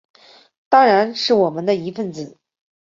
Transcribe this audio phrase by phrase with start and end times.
[0.67, 2.39] 当然是我们的一分子